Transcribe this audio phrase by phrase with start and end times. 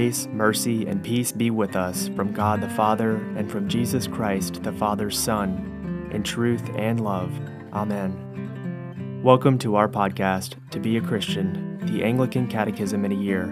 [0.00, 4.62] Grace, mercy, and peace be with us from God the Father and from Jesus Christ,
[4.62, 7.30] the Father's Son, in truth and love.
[7.74, 9.20] Amen.
[9.22, 13.44] Welcome to our podcast, To Be a Christian, the Anglican Catechism in a Year,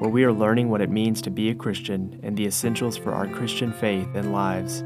[0.00, 3.14] where we are learning what it means to be a Christian and the essentials for
[3.14, 4.82] our Christian faith and lives.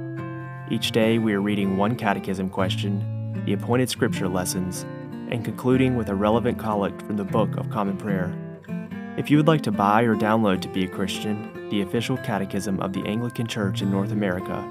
[0.70, 4.82] Each day we are reading one catechism question, the appointed scripture lessons,
[5.30, 8.36] and concluding with a relevant collect from the Book of Common Prayer.
[9.20, 12.80] If you would like to buy or download To Be a Christian, the official catechism
[12.80, 14.66] of the Anglican Church in North America,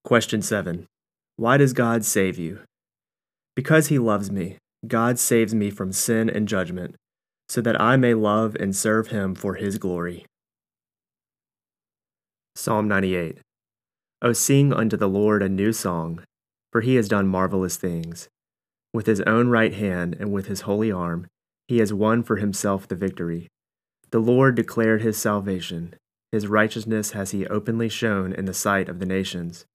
[0.04, 0.84] Question 7.
[1.36, 2.58] Why does God save you?
[3.56, 4.58] Because he loves me.
[4.86, 6.96] God saves me from sin and judgment,
[7.48, 10.24] so that I may love and serve him for his glory.
[12.54, 13.38] Psalm 98
[14.22, 16.22] O sing unto the Lord a new song,
[16.72, 18.28] for he has done marvelous things.
[18.92, 21.26] With his own right hand and with his holy arm,
[21.68, 23.48] he has won for himself the victory.
[24.10, 25.94] The Lord declared his salvation.
[26.32, 29.66] His righteousness has he openly shown in the sight of the nations.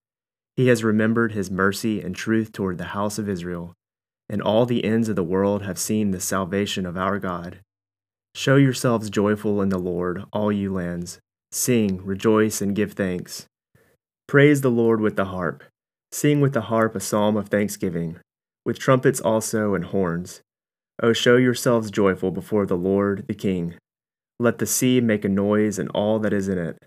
[0.55, 3.73] He has remembered his mercy and truth toward the house of Israel
[4.29, 7.59] and all the ends of the world have seen the salvation of our God.
[8.33, 11.19] Show yourselves joyful in the Lord, all you lands.
[11.51, 13.45] Sing, rejoice, and give thanks.
[14.27, 15.63] Praise the Lord with the harp.
[16.11, 18.19] Sing with the harp a psalm of thanksgiving,
[18.65, 20.41] with trumpets also and horns.
[21.01, 23.75] O show yourselves joyful before the Lord the King.
[24.39, 26.83] Let the sea make a noise and all that is in it,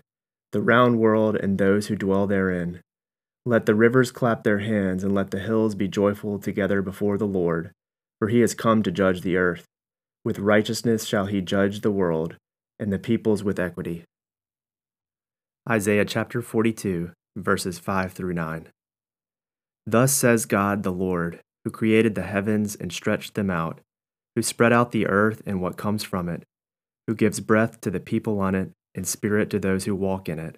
[0.51, 2.81] the round world and those who dwell therein.
[3.45, 7.27] Let the rivers clap their hands, and let the hills be joyful together before the
[7.27, 7.71] Lord,
[8.19, 9.65] for he has come to judge the earth.
[10.25, 12.35] With righteousness shall he judge the world,
[12.77, 14.03] and the peoples with equity.
[15.69, 18.67] Isaiah chapter 42, verses 5 through 9.
[19.85, 23.79] Thus says God the Lord, who created the heavens and stretched them out,
[24.35, 26.43] who spread out the earth and what comes from it,
[27.07, 30.39] who gives breath to the people on it, and spirit to those who walk in
[30.39, 30.57] it.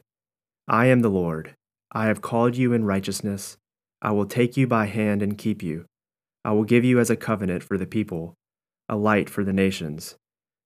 [0.68, 1.56] I am the Lord
[1.94, 3.58] I have called you in righteousness.
[4.02, 5.86] I will take you by hand and keep you.
[6.46, 8.34] I will give you as a covenant for the people,
[8.88, 10.16] a light for the nations,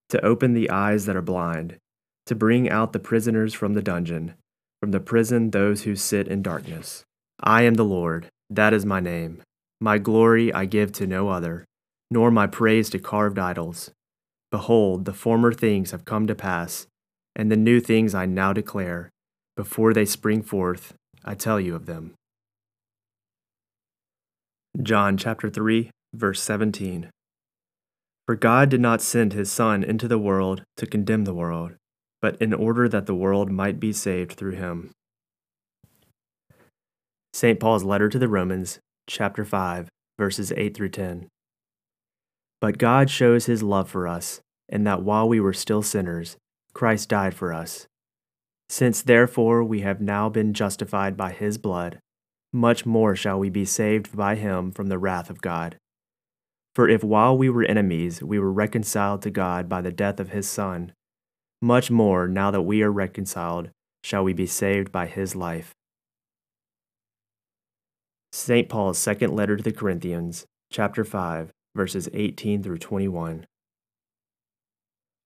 [0.08, 1.78] to open the eyes that are blind,
[2.26, 4.34] to bring out the prisoners from the dungeon,
[4.80, 7.04] from the prison those who sit in darkness.
[7.40, 9.42] I am the Lord, that is my name.
[9.80, 11.64] My glory I give to no other,
[12.10, 13.90] nor my praise to carved idols.
[14.50, 16.86] Behold, the former things have come to pass,
[17.34, 19.10] and the new things I now declare.
[19.56, 20.94] Before they spring forth,
[21.26, 22.14] I tell you of them.
[24.80, 27.10] John chapter 3, verse 17.
[28.26, 31.72] For God did not send his Son into the world to condemn the world,
[32.22, 34.90] but in order that the world might be saved through him.
[37.32, 37.58] St.
[37.58, 39.88] Paul's letter to the Romans, chapter 5,
[40.18, 41.28] verses 8 through 10.
[42.60, 46.36] But God shows his love for us, in that while we were still sinners,
[46.72, 47.86] Christ died for us.
[48.68, 52.00] Since therefore we have now been justified by his blood,
[52.52, 55.78] much more shall we be saved by him from the wrath of God.
[56.74, 60.30] For if while we were enemies we were reconciled to God by the death of
[60.30, 60.92] his Son,
[61.62, 63.70] much more now that we are reconciled
[64.02, 65.74] shall we be saved by his life.
[68.32, 68.68] St.
[68.68, 73.46] Paul's second letter to the Corinthians, chapter 5, verses 18 through 21.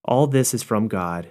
[0.04, 1.30] All this is from God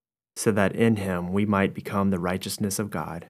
[0.35, 3.27] so that in him we might become the righteousness of God.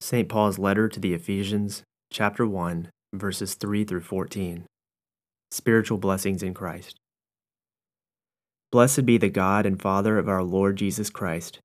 [0.00, 0.28] St.
[0.28, 4.64] Paul's letter to the Ephesians, chapter 1, verses 3 through 14.
[5.50, 6.96] Spiritual blessings in Christ.
[8.72, 11.60] Blessed be the God and Father of our Lord Jesus Christ,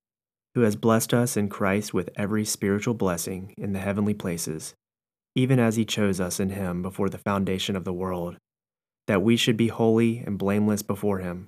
[0.56, 4.74] who has blessed us in Christ with every spiritual blessing in the heavenly places,
[5.33, 8.38] even as he chose us in him before the foundation of the world,
[9.07, 11.48] that we should be holy and blameless before him.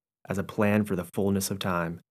[0.27, 2.01] as a plan for the fullness of time,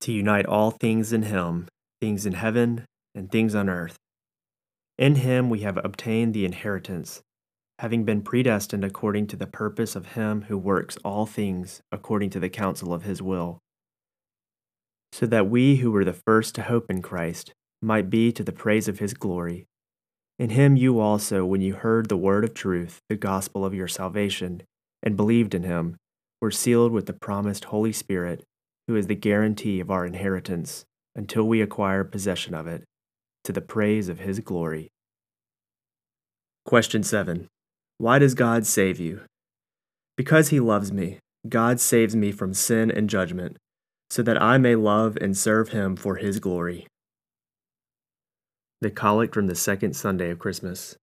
[0.00, 1.68] to unite all things in him,
[2.00, 2.84] things in heaven
[3.14, 3.96] and things on earth.
[4.98, 7.22] In him we have obtained the inheritance
[7.78, 12.40] having been predestined according to the purpose of him who works all things according to
[12.40, 13.58] the counsel of his will,
[15.12, 17.52] so that we who were the first to hope in Christ
[17.82, 19.66] might be to the praise of his glory.
[20.38, 23.88] In him you also, when you heard the word of truth, the gospel of your
[23.88, 24.62] salvation,
[25.02, 25.96] and believed in him,
[26.40, 28.44] were sealed with the promised Holy Spirit,
[28.88, 30.84] who is the guarantee of our inheritance
[31.14, 32.84] until we acquire possession of it,
[33.44, 34.90] to the praise of his glory.
[36.64, 37.48] Question 7.
[37.98, 39.22] Why does God save you?
[40.16, 41.18] Because he loves me,
[41.48, 43.56] God saves me from sin and judgment,
[44.10, 46.86] so that I may love and serve him for his glory.
[48.80, 50.96] The Collect from the Second Sunday of Christmas.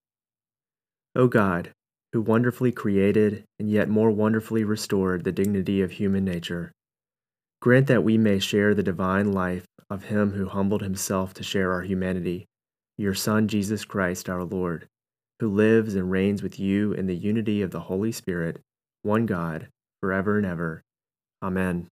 [1.15, 1.71] O God,
[2.13, 6.71] who wonderfully created and yet more wonderfully restored the dignity of human nature,
[7.61, 11.73] grant that we may share the divine life of him who humbled himself to share
[11.73, 12.45] our humanity,
[12.97, 14.87] your Son, Jesus Christ our Lord
[15.43, 18.61] who lives and reigns with you in the unity of the Holy Spirit,
[19.01, 19.67] one God,
[19.99, 20.81] forever and ever.
[21.41, 21.87] Amen.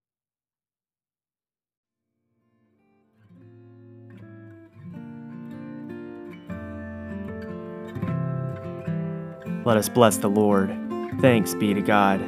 [9.64, 10.76] Let us bless the Lord.
[11.20, 12.20] Thanks be to God.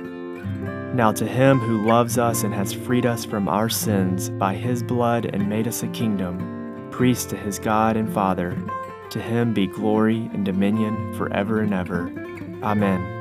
[0.94, 4.82] Now, to him who loves us and has freed us from our sins by his
[4.82, 8.56] blood and made us a kingdom, priest to his God and Father,
[9.10, 12.12] to him be glory and dominion forever and ever.
[12.62, 13.13] Amen.